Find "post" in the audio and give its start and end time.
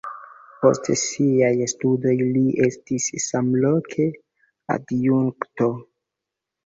0.61-0.87